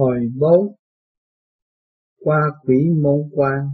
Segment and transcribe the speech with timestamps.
[0.00, 0.74] Hồi bốn.
[2.20, 3.68] Qua quỷ môn quan,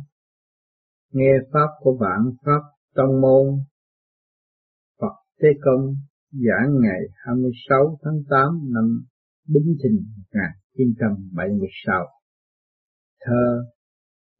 [1.12, 2.60] Nghe Pháp của vạn Pháp
[2.96, 3.60] trong môn.
[5.00, 5.94] Phật Thế Công
[6.32, 9.04] giảng ngày 26 tháng 8 năm
[9.48, 9.92] Bính Thìn
[10.32, 12.06] 1976
[13.20, 13.64] Thơ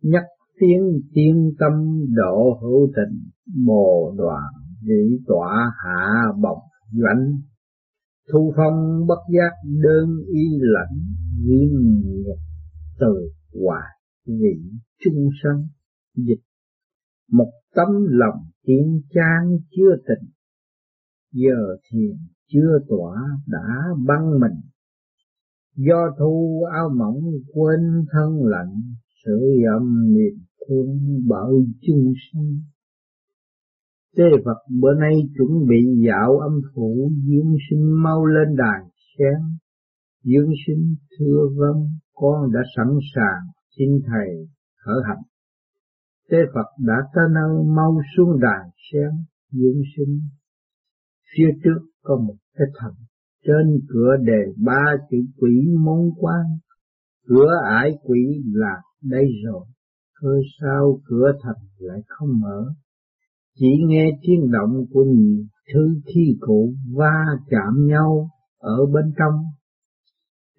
[0.03, 0.25] Nhắc
[0.61, 1.73] tiếng tiên tâm
[2.15, 3.31] độ hữu tình
[3.67, 6.59] Bồ đoàn vị tọa hạ bọc
[6.93, 7.41] doanh.
[8.33, 9.53] Thu phong bất giác
[9.83, 10.99] đơn y lạnh
[11.45, 11.71] viêm
[12.05, 12.39] nghiệp
[13.01, 13.31] từ
[13.63, 13.91] hoài
[14.27, 14.61] vị
[15.05, 15.69] chung sanh,
[16.15, 16.41] Dịch.
[17.31, 20.31] Một tấm lòng kiên trang chưa tình,
[21.33, 22.17] Giờ thiền
[22.49, 24.61] chưa tỏa đã băng mình.
[25.77, 27.21] Do thu áo mỏng
[27.55, 28.75] quên thân lạnh,
[29.25, 30.99] Sưởi âm niềm thương
[31.29, 32.61] bởi chung sinh
[34.17, 39.43] Tế Phật, bữa nay chuẩn bị dạo âm phủ Dương sinh mau lên đài sáng.
[40.25, 43.43] Dương sinh thưa vâng con đã sẵn sàng,
[43.79, 44.49] xin thầy
[44.85, 45.23] khởi hành.
[46.31, 50.21] Tế Phật đã tới nơi mau xuống đài sáng Dương sinh.
[51.37, 52.93] Phía trước có một cái thần,
[53.47, 56.45] Trên cửa đề ba chữ quỷ môn quan.
[57.27, 59.67] Cửa ải quỷ là đây rồi,
[60.21, 62.75] Cơ sao cửa thành lại không mở?
[63.57, 69.35] Chỉ nghe tiếng động của nhiều thứ khi cụ va chạm nhau ở bên trong.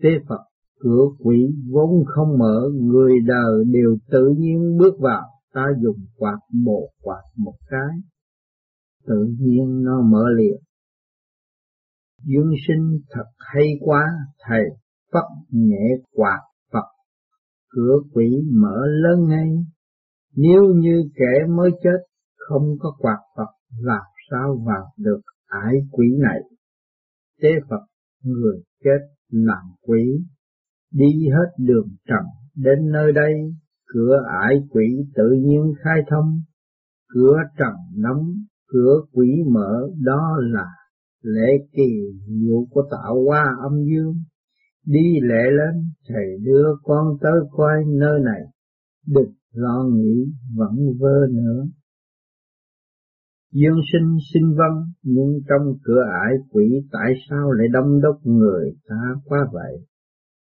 [0.01, 0.41] Tế Phật
[0.79, 5.23] cửa quỷ vốn không mở, người đời đều tự nhiên bước vào,
[5.53, 7.97] ta dùng quạt một quạt một cái,
[9.05, 10.57] tự nhiên nó mở liền.
[12.23, 14.03] Dương sinh thật hay quá,
[14.47, 14.63] thầy
[15.13, 16.39] phất nhẹ quạt
[16.73, 16.85] Phật,
[17.69, 19.49] cửa quỷ mở lớn ngay,
[20.35, 22.06] nếu như kẻ mới chết
[22.47, 26.39] không có quạt Phật làm sao vào được ải quỷ này.
[27.41, 27.85] Tế Phật
[28.23, 30.23] người chết làm quỷ,
[30.91, 33.33] đi hết đường trần đến nơi đây,
[33.85, 36.41] cửa ải quỷ tự nhiên khai thông,
[37.07, 38.33] cửa trần nóng,
[38.67, 40.65] cửa quỷ mở đó là
[41.21, 44.15] lễ kỳ diệu của tạo hóa âm dương.
[44.85, 48.41] Đi lễ lên, thầy đưa con tới coi nơi này,
[49.07, 51.67] đừng lo nghĩ vẫn vơ nữa.
[53.51, 58.71] Dương sinh sinh vân, nhưng trong cửa ải quỷ tại sao lại đông đốc người
[58.87, 59.85] ta quá vậy?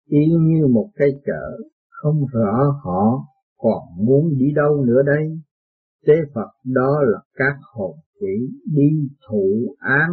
[0.07, 1.59] Y như một cái chợ,
[1.91, 3.25] không rõ họ
[3.59, 5.41] còn muốn đi đâu nữa đây.
[6.07, 10.11] Tế Phật đó là các hồn quỷ đi thụ án.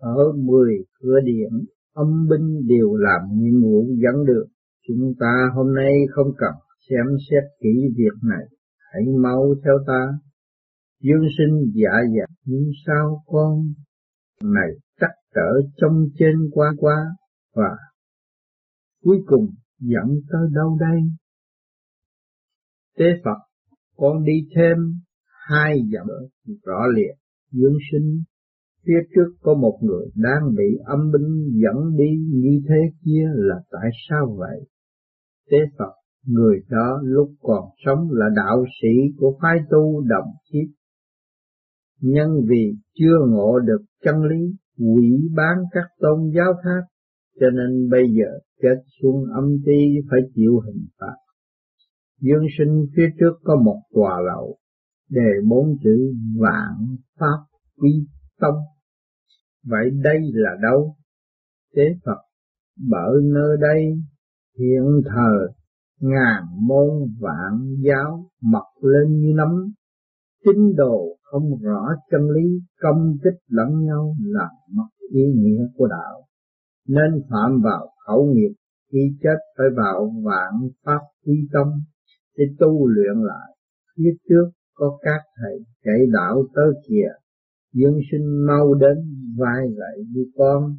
[0.00, 1.64] Ở mười cửa điện,
[1.94, 4.46] âm binh đều làm nhiệm vụ dẫn được.
[4.88, 6.54] Chúng ta hôm nay không cần
[6.90, 8.46] xem xét kỹ việc này,
[8.92, 10.12] hãy mau theo ta
[11.00, 13.72] Dương sinh dạ dạ nhưng sao con
[14.42, 14.70] này
[15.00, 16.96] chắc trở trong trên qua qua
[17.54, 17.76] và
[19.02, 19.46] cuối cùng
[19.78, 21.00] dẫn tới đâu đây?
[22.98, 23.38] Tế Phật,
[23.96, 24.76] con đi thêm
[25.48, 26.06] hai dặm
[26.64, 27.14] rõ liệt
[27.52, 28.22] dương sinh
[28.86, 33.56] phía trước có một người đang bị âm binh dẫn đi như thế kia là
[33.70, 34.60] tại sao vậy?
[35.50, 35.92] Tế Phật,
[36.26, 40.66] người đó lúc còn sống là đạo sĩ của phái tu đồng chiếc
[42.00, 46.86] nhân vì chưa ngộ được chân lý, quỷ bán các tôn giáo khác,
[47.40, 51.16] cho nên bây giờ chết xuống âm ti phải chịu hình phạt.
[52.20, 54.58] Dương sinh phía trước có một tòa lầu,
[55.10, 57.38] đề bốn chữ vạn pháp
[57.76, 58.06] quy
[58.40, 58.58] tông.
[59.64, 60.94] Vậy đây là đâu?
[61.74, 62.18] Tế Phật
[62.90, 63.82] bởi nơi đây
[64.58, 65.48] hiện thờ
[66.00, 66.88] ngàn môn
[67.20, 69.72] vạn giáo mọc lên như nấm
[70.44, 72.48] tín đồ không rõ chân lý
[72.80, 76.24] công kích lẫn nhau là mất ý nghĩa của đạo.
[76.86, 78.54] Nên phạm vào khẩu nghiệp,
[78.92, 80.52] khi chết phải vào vạn
[80.84, 81.66] pháp quy tâm,
[82.36, 83.56] để tu luyện lại.
[83.96, 87.10] Phía trước có các thầy chạy đạo tới kìa,
[87.72, 88.96] dương sinh mau đến
[89.38, 90.76] vai gậy như con.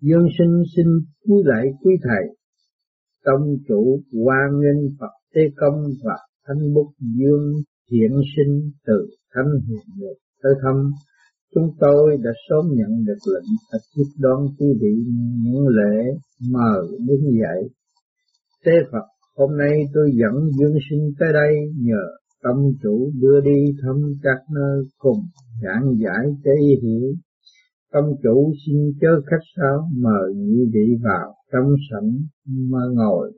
[0.00, 0.86] Dương sinh xin
[1.24, 2.36] cúi lại quý thầy,
[3.24, 6.16] tông chủ quan nghênh phật tế công và
[6.46, 10.90] thanh bút dương hiện sinh từ thánh hiện được tới thăm
[11.54, 14.94] chúng tôi đã sớm nhận được lệnh và tiếp đón quý vị
[15.44, 15.96] những lễ
[16.52, 17.68] mời đứng dậy.
[18.64, 19.06] Tế Phật,
[19.36, 22.04] hôm nay tôi dẫn dương sinh tới đây nhờ
[22.42, 25.18] tâm chủ đưa đi thăm các nơi cùng
[25.62, 26.50] giảng giải cho
[26.82, 27.14] hiểu
[27.92, 32.10] tâm chủ xin chớ khách sáo mời quý vị vào trong sảnh
[32.70, 33.32] mà ngồi.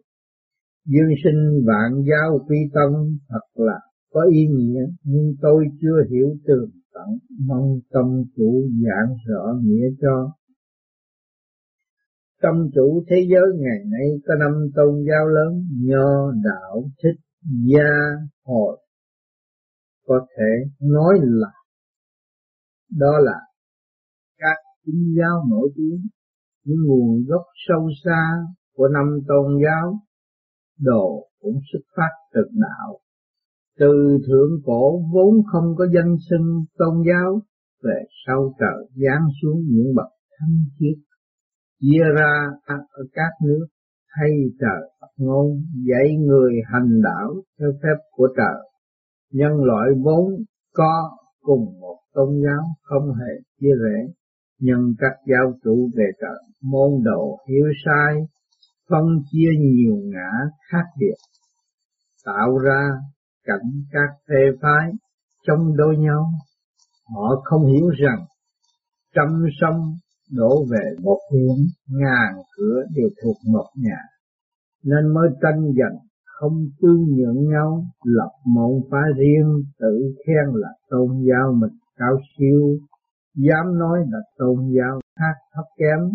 [0.86, 2.90] Dương sinh vạn giáo quy tâm
[3.28, 3.80] thật là
[4.14, 7.18] có ý nghĩa nhưng tôi chưa hiểu tường tận
[7.48, 10.32] mong tâm chủ giảng rõ nghĩa cho.
[12.42, 17.90] Tâm chủ thế giới ngày nay có năm tôn giáo lớn Nho, Đạo, Thích, Gia,
[18.44, 18.80] Hội.
[20.06, 21.52] Có thể nói là
[22.90, 23.40] Đó là
[24.38, 24.56] các
[24.86, 26.06] chính giáo nổi tiếng
[26.64, 28.30] Những nguồn gốc sâu xa
[28.74, 29.98] của năm tôn giáo
[30.78, 33.03] Đồ cũng xuất phát từ đạo
[33.78, 37.40] từ thượng cổ vốn không có danh sinh tôn giáo,
[37.82, 40.98] về sau trời giáng xuống những bậc thánh khiết,
[41.80, 43.66] chia ra ở các nước,
[44.16, 44.30] thay
[44.60, 45.46] trời Phật ngôn,
[45.88, 48.68] dạy người hành đạo theo phép của trời.
[49.32, 50.24] Nhân loại vốn
[50.72, 51.10] có
[51.40, 54.12] cùng một tôn giáo không hề chia rẽ.
[54.60, 58.14] Nhưng các giáo chủ về trời, môn đồ hiểu sai,
[58.90, 60.30] phân chia nhiều ngã
[60.70, 61.14] khác biệt,
[62.24, 62.90] tạo ra
[63.44, 64.92] cảnh các phe phái
[65.46, 66.30] chống đối nhau.
[67.14, 68.24] Họ không hiểu rằng
[69.14, 69.98] trăm sông
[70.30, 71.58] đổ về một hướng
[71.88, 73.98] ngàn cửa đều thuộc một nhà,
[74.84, 80.68] nên mới tranh giành không tương nhượng nhau, lập môn phái riêng, tự khen là
[80.90, 82.78] tôn giáo mình cao siêu,
[83.34, 86.10] dám nói là tôn giáo khác thấp kém.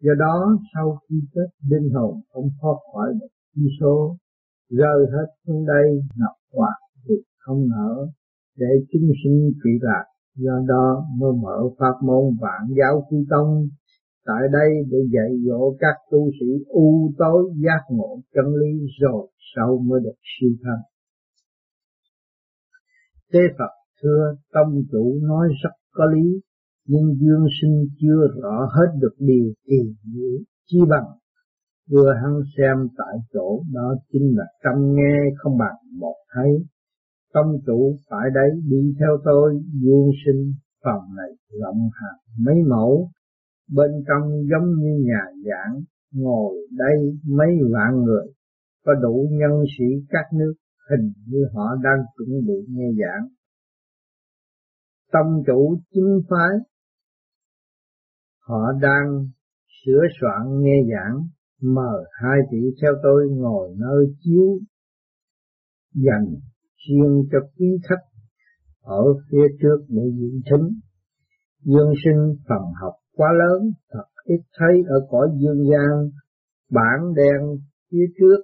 [0.00, 4.16] Do đó, sau khi chết linh hồn không thoát khỏi được chi số,
[4.70, 6.78] rơi hết xuống đây ngọc hoặc
[7.08, 8.08] việc không nở
[8.56, 10.04] để chúng sinh trị lạc.
[10.36, 13.68] Do đó mới mở pháp môn vạn giáo quy tông
[14.26, 19.30] tại đây để dạy dỗ các tu sĩ u tối giác ngộ chân lý rồi
[19.54, 20.78] sau mới được siêu thân.
[23.32, 23.72] Tế Phật
[24.02, 26.40] thưa tâm chủ nói rất có lý,
[26.86, 31.06] nhưng dương sinh chưa rõ hết được điều kỳ diệu chi bằng
[31.90, 36.50] đưa hắn xem tại chỗ, đó chính là tâm nghe, không bằng một thấy.
[37.34, 40.54] Tâm chủ tại đấy, đi theo tôi, dương sinh,
[40.84, 43.10] phòng này rộng hàng mấy mẫu.
[43.72, 45.80] Bên trong giống như nhà giảng,
[46.12, 48.26] ngồi đây mấy vạn người.
[48.84, 50.54] Có đủ nhân sĩ các nước,
[50.90, 53.28] hình như họ đang chuẩn bị nghe giảng.
[55.12, 56.58] Tâm chủ chính phái.
[58.40, 59.28] Họ đang
[59.84, 61.28] sửa soạn nghe giảng
[61.64, 64.58] mời hai vị theo tôi ngồi nơi chiếu
[65.94, 66.26] dành
[66.88, 68.04] riêng cho quý khách
[68.82, 70.80] ở phía trước để diễn thính.
[71.64, 76.10] Dương sinh phần học quá lớn, thật ít thấy ở cõi dương gian,
[76.70, 77.58] bản đen
[77.90, 78.38] phía trước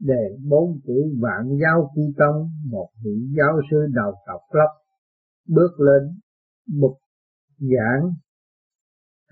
[0.00, 4.70] đề bốn chữ vạn giáo quy tông, một vị giáo sư đầu tộc lấp,
[5.48, 6.18] bước lên
[6.80, 6.98] bục
[7.58, 8.10] giảng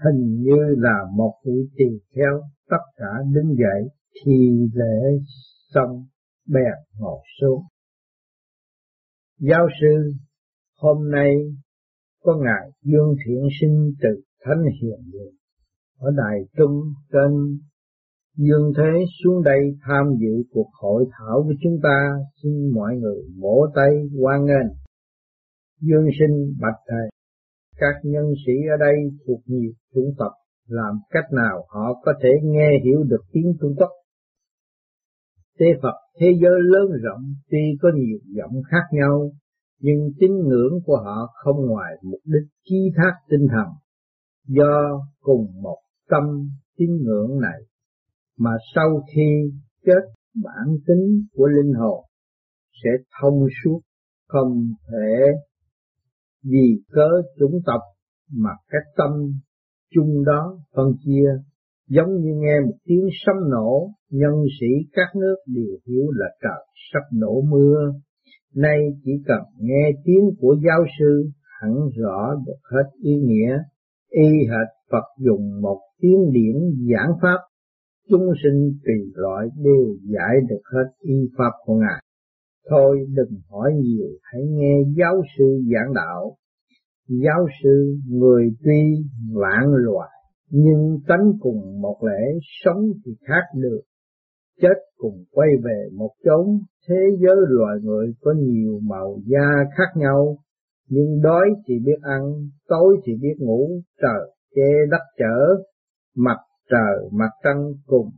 [0.05, 1.85] hình như là một vị tỳ
[2.15, 2.43] kheo
[2.73, 3.83] tất cả đứng dậy
[4.15, 4.33] thì
[4.75, 5.19] lễ
[5.75, 6.05] xong
[6.49, 7.63] bèn ngồi xuống.
[9.39, 10.13] Giáo sư,
[10.77, 11.35] hôm nay
[12.23, 15.35] có ngài dương thiện sinh từ thánh hiền đường
[15.99, 16.81] ở đài trung
[17.13, 17.59] trên
[18.37, 22.11] dương thế xuống đây tham dự cuộc hội thảo với chúng ta.
[22.43, 23.91] Xin mọi người vỗ tay
[24.21, 24.73] hoan nghênh.
[25.81, 27.09] Dương sinh bạch thầy,
[27.77, 28.97] các nhân sĩ ở đây
[29.27, 30.33] thuộc nhiều chủng tộc
[30.67, 33.91] làm cách nào họ có thể nghe hiểu được tiếng Trung Quốc.
[35.59, 39.31] Tế Phật thế giới lớn rộng tuy có nhiều giọng khác nhau,
[39.81, 43.67] nhưng tín ngưỡng của họ không ngoài mục đích chi thác tinh thần,
[44.47, 45.79] do cùng một
[46.09, 46.23] tâm
[46.77, 47.61] tín ngưỡng này,
[48.39, 49.53] mà sau khi
[49.87, 50.03] chết
[50.35, 52.05] bản tính của linh hồn
[52.85, 53.81] sẽ thông suốt,
[54.29, 55.33] không thể
[56.43, 57.09] vì cớ
[57.39, 57.81] chủng tộc
[58.33, 59.11] mà cái tâm
[59.95, 61.29] chung đó, phân chia,
[61.89, 66.67] giống như nghe một tiếng sấm nổ, nhân sĩ các nước đều hiểu là trời
[66.93, 67.93] sắp nổ mưa.
[68.55, 71.31] Nay chỉ cần nghe tiếng của giáo sư,
[71.61, 73.59] hẳn rõ được hết ý nghĩa.
[74.11, 76.57] Y hệt Phật dùng một tiếng điển
[76.93, 77.39] giảng pháp,
[78.09, 82.03] chúng sinh tùy loại đều giải được hết y pháp của ngài.
[82.71, 86.37] Thôi đừng hỏi nhiều, hãy nghe giáo sư giảng đạo
[87.09, 89.05] giáo sư, người tuy
[89.35, 90.11] vạn loại
[90.55, 93.81] nhưng tánh cùng một lễ sống thì khác được.
[94.61, 96.47] Chết cùng quay về một chốn,
[96.89, 100.37] thế giới loài người có nhiều màu da khác nhau.
[100.89, 102.23] Nhưng đói thì biết ăn,
[102.69, 105.63] tối thì biết ngủ, trời che đất chở,
[106.17, 106.39] mặt
[106.71, 108.11] trời mặt trăng cùng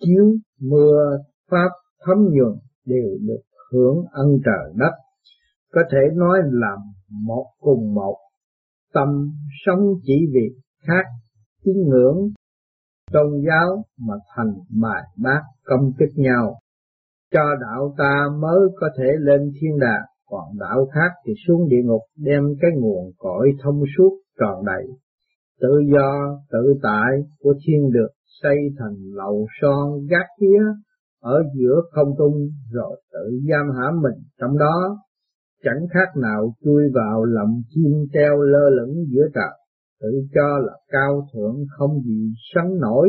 [0.00, 0.24] chiếu,
[0.60, 1.18] mưa,
[1.50, 1.68] pháp,
[2.06, 3.42] thấm nhuần đều được
[3.72, 4.92] hưởng ân trời đất
[5.72, 6.76] có thể nói là
[7.10, 8.16] một cùng một.
[8.94, 9.08] Tâm
[9.66, 11.04] sống chỉ việc khác,
[11.64, 12.18] tín ngưỡng,
[13.12, 16.58] tôn giáo mà thành bài bác công kích nhau.
[17.32, 21.82] Cho đạo ta mới có thể lên thiên đàng còn đạo khác thì xuống địa
[21.84, 24.86] ngục đem cái nguồn cõi thông suốt tròn đầy.
[25.60, 28.08] Tự do, tự tại của thiên được
[28.42, 30.60] xây thành lầu son gác kia
[31.20, 34.98] ở giữa không trung rồi tự giam hãm mình trong đó
[35.66, 39.54] chẳng khác nào chui vào lòng chim treo lơ lửng giữa trời.
[40.00, 43.08] Tự cho là cao thượng không gì sánh nổi.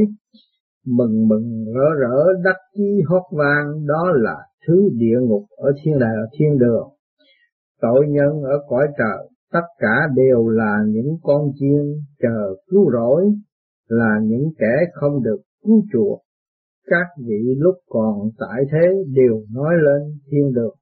[0.85, 4.35] Mừng mừng rỡ rỡ đắc chí hót vang, đó là
[4.67, 6.87] thứ địa ngục ở thiên đàng, ở thiên đường.
[7.81, 13.23] Tội nhân ở cõi trời, tất cả đều là những con chiên chờ cứu rỗi,
[13.87, 16.21] là những kẻ không được cứu chuộc.
[16.85, 20.75] Các vị lúc còn tại thế đều nói lên thiên đường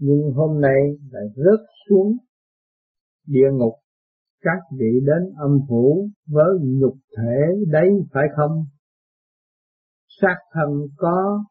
[0.00, 0.80] nhưng hôm nay
[1.10, 2.16] lại rớt xuống
[3.26, 3.74] địa ngục.
[4.42, 8.64] Các vị đến âm phủ với nhục thể đấy phải không?
[10.20, 11.44] Xác thân có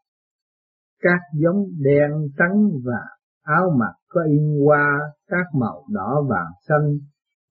[1.01, 2.99] các giống đen trắng và
[3.41, 6.97] áo mặc có in hoa, các màu đỏ vàng xanh.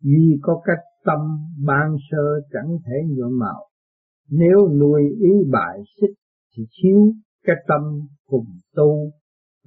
[0.03, 1.19] Duy có cách tâm
[1.67, 3.65] ban sơ chẳng thể nhuộm màu.
[4.31, 6.15] Nếu nuôi ý bại xích
[6.57, 7.13] thì chiếu
[7.45, 7.83] cái tâm
[8.27, 9.11] cùng tu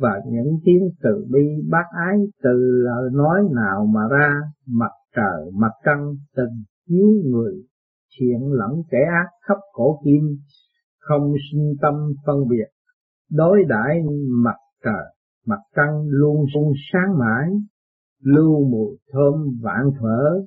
[0.02, 2.50] và những tiếng từ bi bác ái từ
[2.84, 7.54] lời nói nào mà ra, mặt trời, mặt trăng, tình chiếu người
[8.20, 10.38] thiện lẫn kẻ ác khắp cổ kim,
[11.00, 11.94] không sinh tâm
[12.26, 12.68] phân biệt,
[13.32, 14.02] đối đãi
[14.44, 15.16] mặt trời,
[15.46, 17.50] mặt trăng luôn sung sáng mãi,
[18.24, 20.46] lưu mùi thơm vạn thở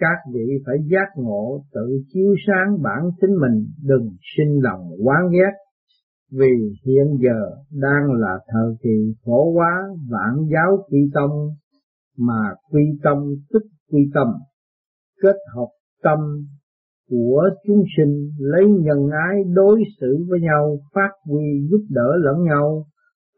[0.00, 5.30] các vị phải giác ngộ tự chiếu sáng bản tính mình, đừng sinh lòng oán
[5.32, 5.52] ghét
[6.30, 11.50] vì hiện giờ đang là thời kỳ phổ hóa vạn giáo quy tông,
[12.18, 14.26] mà quy tông tức quy tâm
[15.22, 15.68] kết hợp
[16.02, 16.18] tâm
[17.10, 22.44] của chúng sinh lấy nhân ái đối xử với nhau, phát huy giúp đỡ lẫn
[22.44, 22.84] nhau,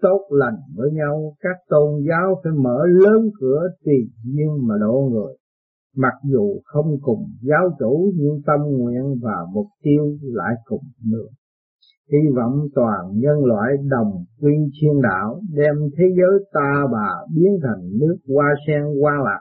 [0.03, 1.35] tốt lành với nhau.
[1.41, 5.35] Các tôn giáo phải mở lớn cửa tùy duyên mà độ người.
[5.97, 11.33] Mặc dù không cùng giáo chủ, nhưng tâm nguyện và mục tiêu lại cùng đường
[12.11, 17.59] hy vọng toàn nhân loại đồng quy thiên đạo đem thế giới ta bà biến
[17.63, 19.41] thành nước hoa sen hoa lạc.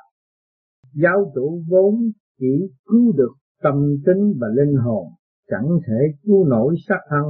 [0.94, 1.96] Giáo chủ vốn
[2.40, 3.74] chỉ cứu được tâm
[4.06, 5.08] tính và linh hồn,
[5.50, 7.26] chẳng thể cứu nổi xác thân,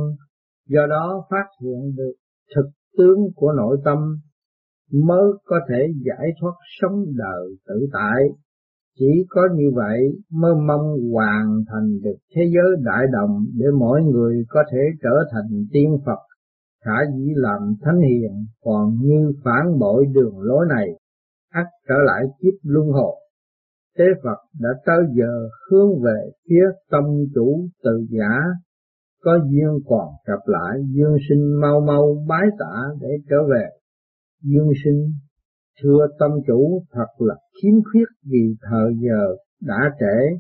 [0.69, 2.13] do đó phát hiện được
[2.55, 3.97] thực tướng của nội tâm,
[4.93, 8.23] mới có thể giải thoát sống đời tự tại
[8.99, 9.99] chỉ có như vậy
[10.31, 15.15] mới mong hoàn thành được thế giới đại đồng để mỗi người có thể trở
[15.31, 16.19] thành tiên Phật,
[16.85, 20.87] khả dĩ làm thánh hiền, còn như phản bội đường lối này,
[21.49, 23.15] ắt trở lại kiếp luân hồi.
[23.97, 27.03] Thế Phật đã tới giờ hướng về phía tâm
[27.35, 28.37] chủ tự giả,
[29.23, 33.65] có duyên còn gặp lại, dương sinh mau mau bái tạ để trở về.
[34.43, 35.13] Dương sinh
[35.83, 40.39] Thưa tâm chủ thật là khiếm khuyết vì thời giờ đã trễ,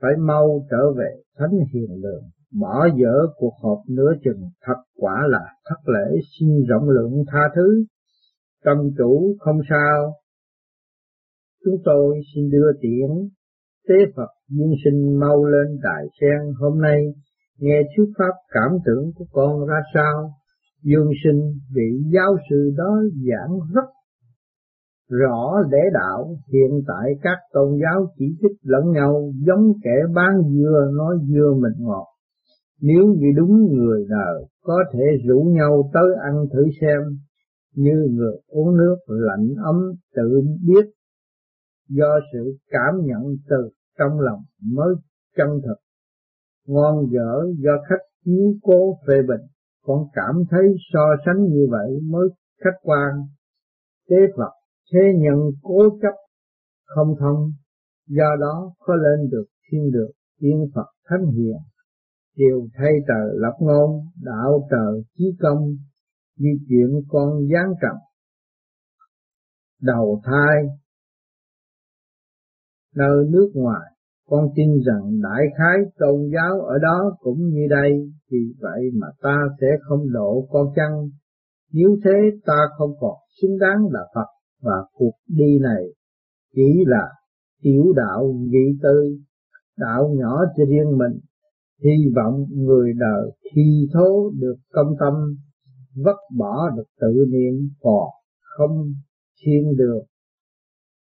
[0.00, 2.24] phải mau trở về thánh hiền lượng,
[2.60, 4.42] bỏ dở cuộc họp nửa chừng.
[4.66, 7.84] Thật quả là thất lễ xin rộng lượng tha thứ.
[8.64, 10.14] Tâm chủ không sao,
[11.64, 13.28] chúng tôi xin đưa tiễn
[13.88, 17.02] tế Phật duyên sinh mau lên đại sen hôm nay
[17.58, 20.30] nghe thuyết pháp cảm tưởng của con ra sao.
[20.82, 21.40] Dương sinh
[21.74, 23.88] vị giáo sư đó giảng rất
[25.20, 30.42] rõ để đạo, hiện tại các tôn giáo chỉ trích lẫn nhau, giống kẻ bán
[30.42, 32.06] dưa, nói dưa mình ngọt.
[32.80, 37.00] Nếu như đúng người nào có thể rủ nhau tới ăn thử xem,
[37.74, 39.76] như người uống nước lạnh ấm
[40.16, 40.90] tự biết
[41.88, 44.40] do sự cảm nhận từ trong lòng
[44.72, 44.94] mới
[45.36, 45.76] chân thực.
[46.66, 49.46] Ngon dở do khách chiếu cố phê bình
[49.84, 52.28] con cảm thấy so sánh như vậy mới
[52.64, 53.12] khách quan,
[54.08, 54.61] tế Phật
[54.92, 56.14] thế nhận cố chấp
[56.84, 57.52] không thông,
[58.06, 60.10] do đó có lên được thiên được
[60.40, 61.56] tiên Phật thánh hiền.
[62.36, 65.76] Đều thay trời lập ngôn, đạo trời chí công,
[66.36, 67.96] di chuyển con gián trầm.
[69.80, 70.64] Đầu thai,
[72.94, 73.90] nơi nước ngoài,
[74.26, 79.06] con tin rằng đại khái tôn giáo ở đó cũng như đây, vì vậy mà
[79.22, 81.08] ta sẽ không độ con chăng?
[81.72, 84.26] Nếu thế, ta không còn xứng đáng là Phật
[84.62, 85.84] và cuộc đi này
[86.54, 87.08] chỉ là
[87.62, 89.18] tiểu đạo vị tư,
[89.76, 91.20] đạo nhỏ cho riêng mình,
[91.84, 95.14] hy vọng người đời khi thố được công tâm,
[96.04, 98.08] vất bỏ được tự niệm còn
[98.40, 98.92] không
[99.44, 100.02] thiên được.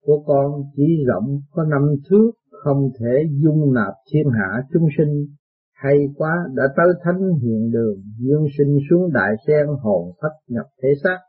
[0.06, 2.32] Của con chỉ rộng có năm thước
[2.64, 5.26] không thể dung nạp thiên hạ chúng sinh.
[5.74, 10.66] Hay quá đã tới thánh hiện đường dương sinh xuống đại sen hồn phách nhập
[10.84, 11.20] thể xác.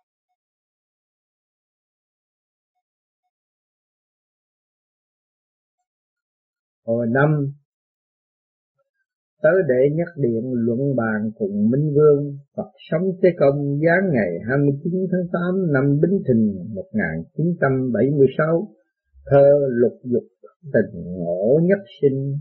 [6.89, 7.31] Hồi năm
[9.43, 14.31] tới để nhắc điện luận bàn cùng Minh Vương Phật sống thế Công giáng ngày
[14.49, 18.69] 29 tháng 8 năm Bính Thìn 1976
[19.31, 20.23] thơ lục dục
[20.73, 22.37] tình ngộ nhất sinh,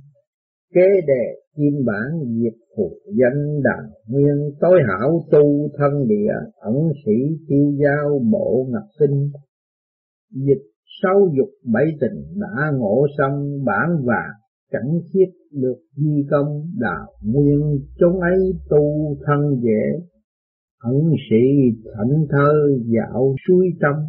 [0.74, 1.26] kế đề
[1.56, 2.10] kim bản
[2.42, 6.76] diệt phụ danh đàn nguyên tối hảo tu thân địa ẩn
[7.06, 9.30] sĩ tiêu giao bộ ngập sinh,
[10.32, 10.64] dịch
[11.04, 14.24] sáu dục bảy tình đã ngộ xong bản và
[14.72, 17.80] chẳng thiết được di công đạo nguyên.
[18.00, 18.40] Chúng ấy
[18.70, 20.08] tu thân dễ,
[20.84, 20.96] ẩn
[21.30, 21.46] sĩ
[21.98, 22.52] thảnh thơ
[22.86, 24.06] dạo suối trong.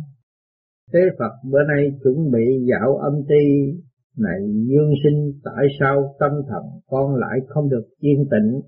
[0.92, 3.75] Thế Phật bữa nay chuẩn bị dạo âm ti.
[4.18, 8.61] Này dương sinh, tại sao tâm thần con lại không được yên tĩnh?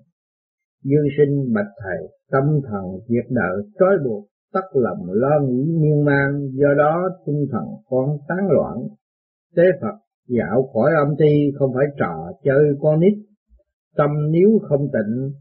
[0.84, 6.04] Dương sinh bạch thầy, tâm thần việc đời trói buộc tắt lòng lo nghĩ miên
[6.04, 8.76] man, do đó tinh thần con tán loạn.
[9.56, 9.96] Tế Phật
[10.28, 13.14] dạo khỏi âm ti, không phải trò chơi con nít.
[13.96, 15.32] Tâm nếu không tịnh,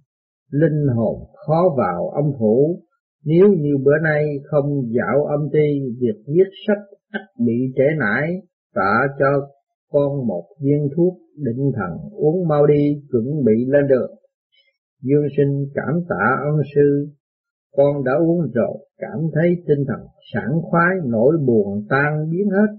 [0.51, 1.15] linh hồn
[1.47, 2.79] khó vào âm phủ
[3.25, 8.41] nếu như bữa nay không dạo âm ti, việc viết sách ắt bị trễ nải,
[8.75, 9.47] tạ cho
[9.91, 14.07] con một viên thuốc định thần uống mau đi, chuẩn bị lên được.
[15.01, 17.07] dương sinh cảm tạ ân sư
[17.77, 22.75] con đã uống rồi cảm thấy tinh thần sảng khoái, nỗi buồn tan biến hết.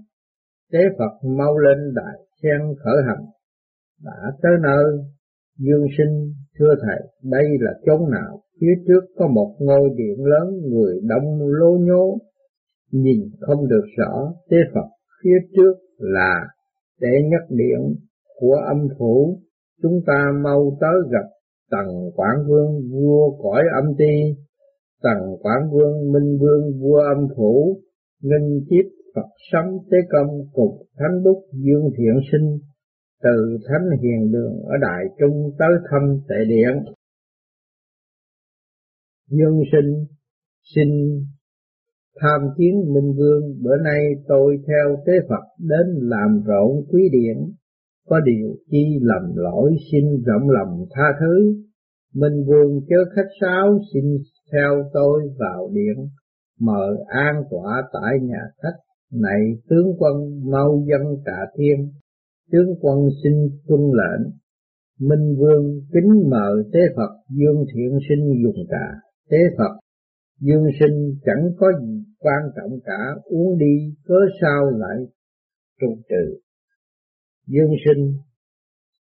[0.71, 3.25] Tế Phật mau lên đại sen khởi hành.
[4.03, 4.85] Đã tới nơi,
[5.57, 8.41] dương sinh, thưa thầy, đây là chốn nào?
[8.61, 12.17] Phía trước có một ngôi điện lớn, người đông lô nhố
[12.91, 14.87] nhìn không được rõ tế Phật,
[15.23, 16.47] phía trước là
[16.99, 17.95] đệ nhất điện
[18.39, 19.39] của âm phủ.
[19.81, 21.27] Chúng ta mau tới gặp
[21.71, 24.41] tầng quản vương vua cõi âm ti
[25.03, 27.81] tần quản vương minh vương vua âm phủ
[28.21, 32.59] nghinh tiếp Phật sống tế công Cục, thánh bút dương thiện sinh
[33.23, 36.93] từ thánh hiền đường ở đại trung tới thăm tệ điện.
[39.29, 40.05] Dương sinh
[40.75, 40.89] xin
[42.21, 47.53] tham kiến minh vương bữa nay tôi theo tế Phật đến làm rộn quý điện
[48.07, 51.63] có điều chi lầm lỗi xin rộng lòng tha thứ.
[52.13, 54.03] Minh vương chớ khách sáo xin
[54.51, 56.09] theo tôi vào điện
[56.59, 58.77] mời an tọa tại nhà khách.
[59.11, 60.15] Này tướng quân,
[60.51, 61.91] mau dân cả thiên.
[62.51, 63.33] Tướng quân xin
[63.67, 64.31] tuân lệnh.
[64.99, 68.99] Minh vương kính mời tế phật, dương thiện sinh dùng trà.
[69.29, 69.79] Tế phật,
[70.39, 74.97] dương sinh chẳng có gì quan trọng cả, uống đi, cớ sao lại
[75.81, 76.39] trục trừ?
[77.47, 78.13] Dương sinh,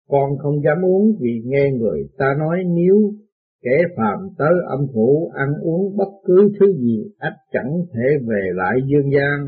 [0.08, 3.14] con không dám uống vì nghe người ta nói nếu
[3.64, 8.42] kẻ phàm tới âm phủ, ăn uống bất cứ thứ gì ắt chẳng thể về
[8.56, 9.48] lại dương gian.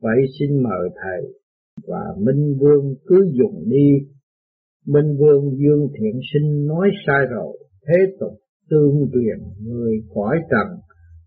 [0.00, 1.32] Vậy xin mời thầy
[1.88, 4.06] và minh vương cứ dùng đi.
[4.86, 7.58] Minh vương dương thiện sinh nói sai rồi.
[7.86, 8.32] Thế tục
[8.70, 10.78] tương truyền, người khỏi trần,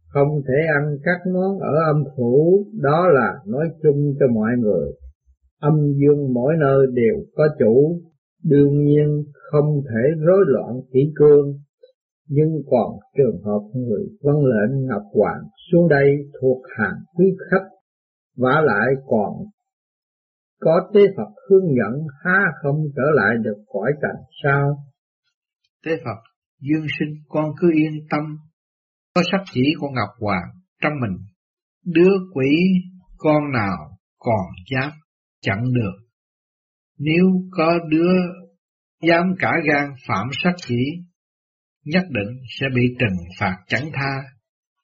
[0.07, 2.65] không thể ăn các món ở âm phủ.
[2.81, 4.91] Đó là nói chung cho mọi người.
[5.61, 8.01] Âm dương mỗi nơi đều có chủ.
[8.43, 11.59] Đương nhiên không thể rối loạn kỷ cương
[12.27, 16.07] nhưng còn trường hợp người vân lệnh Ngọc Hoàng xuống đây
[16.41, 17.67] thuộc hàng quý khách,
[18.37, 19.33] vả lại còn
[20.59, 24.77] có tế Phật hướng dẫn há không trở lại được cõi trần sao?
[25.85, 26.21] Tế Phật,
[26.59, 28.37] dương sinh con cứ yên tâm,
[29.15, 30.49] có sắc chỉ của Ngọc Hoàng
[30.81, 31.17] trong mình,
[31.85, 32.55] đứa quỷ
[33.17, 33.77] con nào
[34.19, 34.91] còn dám
[35.41, 36.05] chẳng được.
[36.97, 38.13] Nếu có đứa
[39.01, 40.75] dám cả gan phạm sắc chỉ
[41.85, 44.13] nhất định sẽ bị trừng phạt chẳng tha,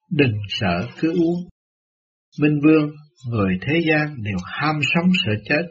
[0.10, 1.50] đừng sợ cứ uống.
[2.40, 2.92] Minh Vương,
[3.30, 5.64] người thế gian đều ham sống sợ chết,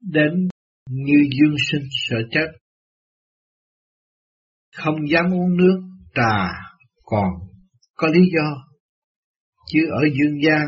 [0.00, 0.48] đến
[0.90, 2.46] như dương sinh sợ chết.
[4.76, 5.80] Không dám uống nước,
[6.14, 6.48] trà,
[7.04, 7.30] còn
[7.94, 8.64] có lý do,
[9.66, 10.66] chứ ở dương gian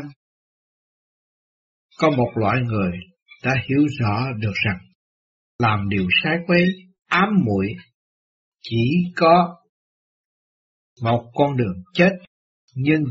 [1.97, 2.91] có một loại người
[3.43, 4.79] đã hiểu rõ được rằng
[5.59, 6.65] làm điều sai quấy,
[7.07, 7.67] ám muội
[8.61, 9.60] chỉ có
[11.01, 12.11] một con đường chết,
[12.75, 13.03] nhưng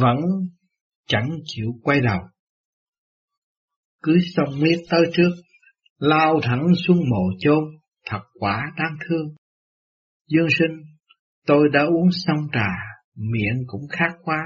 [0.00, 0.18] vẫn
[1.06, 2.20] chẳng chịu quay đầu.
[4.02, 5.30] Cứ sông miết tới trước,
[5.98, 7.64] lao thẳng xuống mồ chôn,
[8.06, 9.34] thật quả đáng thương.
[10.28, 10.82] Dương sinh,
[11.46, 12.70] tôi đã uống xong trà,
[13.16, 14.44] miệng cũng khát quá,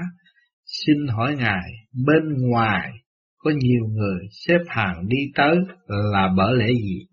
[0.65, 1.71] xin hỏi ngài,
[2.05, 2.91] bên ngoài
[3.37, 7.05] có nhiều người xếp hàng đi tới là bởi lẽ gì?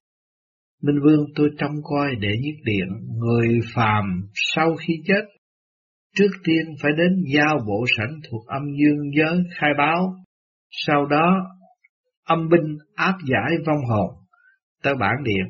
[0.86, 5.22] Minh Vương tôi trông coi để nhất điện, người phàm sau khi chết,
[6.16, 10.14] trước tiên phải đến giao bộ sảnh thuộc âm dương giới khai báo,
[10.70, 11.36] sau đó
[12.24, 14.10] âm binh áp giải vong hồn
[14.82, 15.44] tới bản điện.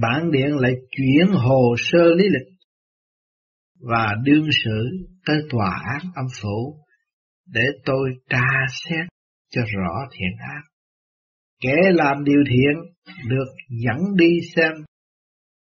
[0.00, 2.56] bản điện lại chuyển hồ sơ lý lịch
[3.80, 6.76] và đương sự tới tòa án âm phủ
[7.46, 9.06] để tôi tra xét
[9.50, 10.62] cho rõ thiện ác.
[11.60, 12.74] Kẻ làm điều thiện
[13.28, 14.72] được dẫn đi xem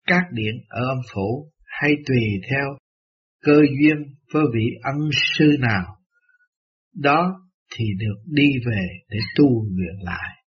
[0.08, 2.78] các điện ở âm phủ hay tùy theo
[3.44, 3.98] cơ duyên
[4.34, 5.86] với vị ân sư nào.
[6.96, 10.44] Đó thì được đi về để tu luyện lại.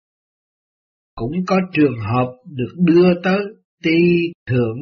[1.15, 3.41] Cũng có trường hợp được đưa tới
[3.83, 4.79] ti thượng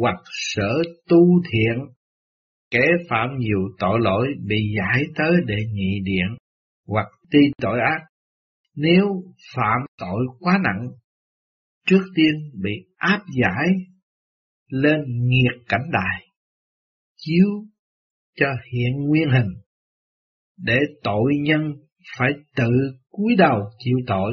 [0.00, 1.84] hoặc sở tu thiện.
[2.70, 6.36] Kẻ phạm nhiều tội lỗi bị giải tới để nhị điện
[6.86, 8.00] hoặc ti tội ác.
[8.76, 9.22] Nếu
[9.54, 10.88] phạm tội quá nặng,
[11.86, 13.66] trước tiên bị áp giải
[14.68, 16.26] lên nghiệt cảnh đài,
[17.16, 17.46] chiếu
[18.34, 19.52] cho hiện nguyên hình,
[20.56, 21.60] để tội nhân
[22.18, 22.70] phải tự
[23.08, 24.32] cúi đầu chịu tội,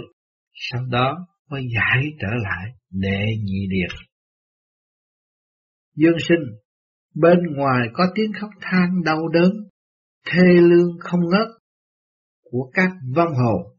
[0.54, 3.90] sau đó mới giải trở lại đệ nhị điện.
[5.96, 6.44] Dương sinh,
[7.16, 9.52] bên ngoài có tiếng khóc than đau đớn,
[10.26, 11.48] thê lương không ngớt
[12.44, 13.73] của các vong hồn.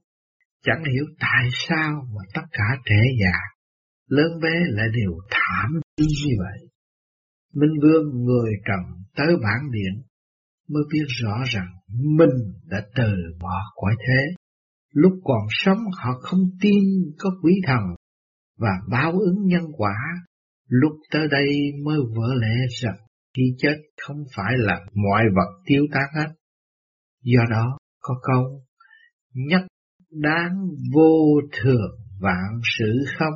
[0.65, 3.39] Chẳng hiểu tại sao mà tất cả trẻ già,
[4.09, 6.69] lớn bé lại đều thảm như vậy.
[7.55, 10.03] Minh Vương người trần tới bản điện
[10.69, 11.69] mới biết rõ rằng
[12.19, 14.35] mình đã từ bỏ cõi thế.
[14.91, 16.85] Lúc còn sống họ không tin
[17.19, 17.83] có quỷ thần
[18.59, 19.97] và báo ứng nhân quả.
[20.69, 21.49] Lúc tới đây
[21.85, 22.97] mới vỡ lẽ rằng
[23.37, 26.35] khi chết không phải là mọi vật tiêu tan hết.
[27.23, 28.65] Do đó có câu
[29.35, 29.63] nhất
[30.15, 33.35] đáng vô thường vạn sự không,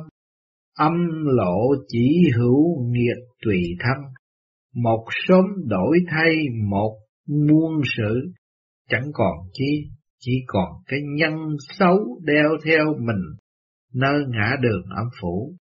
[0.77, 0.93] âm
[1.25, 3.97] lộ chỉ hữu nghiệt tùy thân,
[4.75, 6.35] một sớm đổi thay
[6.69, 8.31] một muôn sự,
[8.89, 9.89] chẳng còn chi,
[10.19, 11.33] chỉ còn cái nhân
[11.79, 13.23] xấu đeo theo mình,
[13.93, 15.55] nơi ngã đường âm phủ.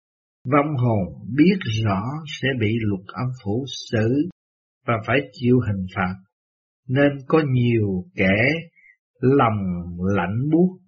[0.52, 2.02] Vong hồn biết rõ
[2.40, 4.28] sẽ bị luật âm phủ xử
[4.86, 6.14] và phải chịu hình phạt,
[6.88, 8.36] nên có nhiều kẻ
[9.20, 10.78] lòng lạnh buốt,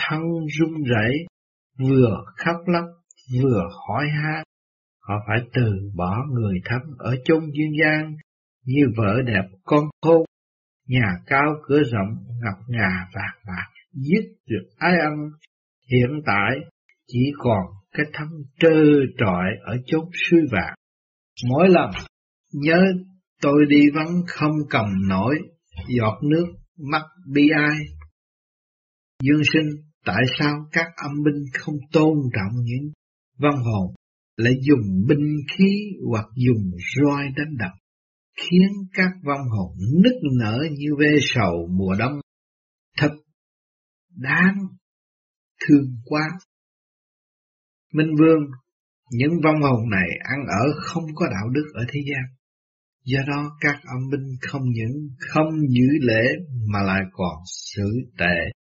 [0.00, 0.22] thân
[0.58, 1.26] run rẩy,
[1.78, 2.84] vừa khóc lóc,
[3.42, 4.42] vừa hỏi han.
[5.00, 8.16] Họ phải từ bỏ người thân ở chốn dương gian
[8.64, 10.24] như vợ đẹp con khôn,
[10.88, 15.30] nhà cao cửa rộng ngọc ngà vàng bạc, giết được ai ăn.
[15.90, 16.56] Hiện tại
[17.06, 18.28] chỉ còn cái thân
[18.60, 18.80] trơ
[19.18, 20.74] trọi ở chốn suy vạn
[21.48, 21.90] Mỗi lần
[22.52, 22.80] nhớ
[23.42, 25.38] tôi đi vắng không cầm nổi
[25.98, 26.46] giọt nước
[26.92, 27.78] mắt bi ai.
[29.22, 32.92] Dương sinh, tại sao các âm binh không tôn trọng những
[33.38, 33.94] vong hồn,
[34.36, 37.72] lại dùng binh khí hoặc dùng roi đánh đập,
[38.36, 42.20] khiến các vong hồn nức nở như ve sầu mùa đông.
[42.98, 43.10] Thật
[44.10, 44.58] đáng
[45.66, 46.28] thương quá.
[47.92, 48.42] Minh Vương,
[49.10, 52.22] những vong hồn này ăn ở không có đạo đức ở thế gian.
[53.04, 56.22] Do đó các âm binh không những không giữ lễ
[56.72, 58.57] mà lại còn xử tệ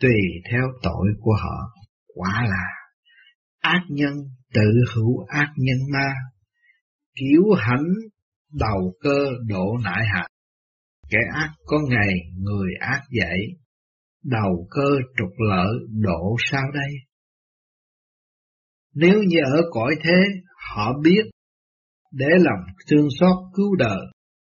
[0.00, 0.16] tùy
[0.50, 1.72] theo tội của họ.
[2.14, 2.64] Quả là
[3.60, 4.12] ác nhân
[4.54, 6.14] tự hữu ác nhân ma,
[7.14, 7.86] kiểu hãnh
[8.52, 10.26] đầu cơ độ nại hạt.
[11.10, 13.38] Kẻ ác có ngày người ác dậy,
[14.22, 16.92] đầu cơ trục lợi độ sao đây?
[18.94, 20.24] Nếu như ở cõi thế,
[20.74, 21.22] họ biết
[22.12, 24.00] để lòng thương xót cứu đời,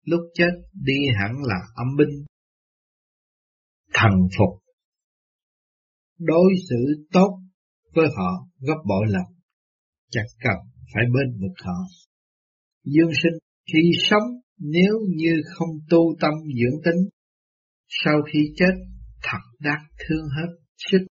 [0.04, 2.24] lúc chết đi hẳn là âm binh.
[3.94, 4.61] Thần phục,
[6.24, 7.38] đối xử tốt
[7.94, 9.22] với họ gấp bội lần,
[10.10, 10.56] chẳng cần
[10.94, 11.74] phải bên vực họ.
[12.84, 13.38] Dương sinh
[13.72, 17.08] khi sống nếu như không tu tâm dưỡng tính,
[17.88, 18.72] sau khi chết
[19.22, 20.48] thật đáng thương hết
[20.90, 21.06] sức.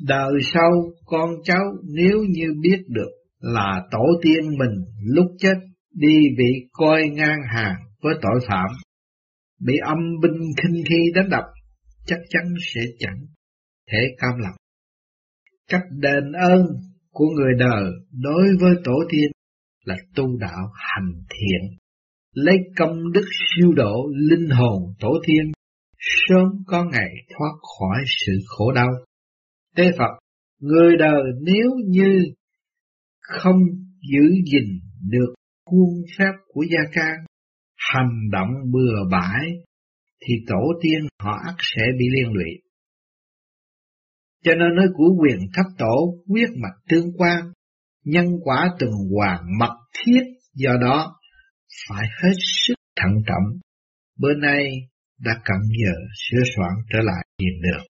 [0.00, 0.70] Đời sau
[1.04, 5.54] con cháu nếu như biết được là tổ tiên mình lúc chết
[5.90, 8.68] đi bị coi ngang hàng với tội phạm,
[9.60, 11.44] bị âm binh khinh khi đánh đập,
[12.06, 13.26] chắc chắn sẽ chẳng
[13.92, 14.56] thể cam lòng.
[15.68, 16.66] Cách đền ơn
[17.10, 19.30] của người đời đối với tổ tiên
[19.84, 21.78] là tu đạo hành thiện,
[22.32, 25.52] lấy công đức siêu độ linh hồn tổ tiên,
[25.98, 28.88] sớm có ngày thoát khỏi sự khổ đau.
[29.76, 30.18] Tế Phật,
[30.60, 32.24] người đời nếu như
[33.20, 33.60] không
[34.12, 37.16] giữ gìn được khuôn phép của gia can,
[37.76, 39.46] hành động bừa bãi,
[40.20, 42.65] thì tổ tiên họ ắt sẽ bị liên lụy.
[44.46, 47.52] Cho nên nói của quyền thấp tổ quyết mạch tương quan,
[48.04, 50.22] nhân quả từng hoàn mật thiết,
[50.54, 51.16] do đó
[51.88, 52.34] phải hết
[52.66, 53.60] sức thận trọng.
[54.18, 54.64] Bữa nay
[55.20, 55.92] đã cận giờ
[56.30, 57.84] sửa soạn trở lại hiền được.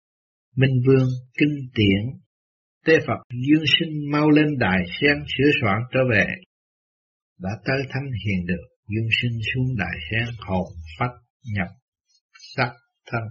[0.56, 2.20] Minh Vương kinh tiễn
[2.86, 6.26] Tê Phật dương sinh mau lên đài sen sửa soạn trở về.
[7.38, 10.66] Đã tới thánh hiền được, dương sinh xuống đại sen hồn
[10.98, 11.14] phách
[11.54, 11.68] nhập
[12.56, 12.72] sắc
[13.06, 13.22] thân